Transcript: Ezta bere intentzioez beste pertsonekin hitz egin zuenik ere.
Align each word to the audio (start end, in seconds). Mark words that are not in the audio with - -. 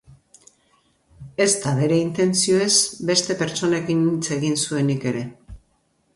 Ezta 1.45 1.73
bere 1.81 1.99
intentzioez 2.05 2.73
beste 3.11 3.39
pertsonekin 3.43 4.03
hitz 4.15 4.27
egin 4.39 4.59
zuenik 4.65 5.09
ere. 5.13 5.25